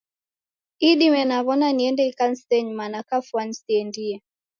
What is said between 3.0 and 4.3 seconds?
kafwani siendie